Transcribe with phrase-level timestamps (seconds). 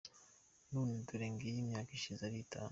[0.71, 2.69] None dore ngiyi imyaka ishize ari itanu.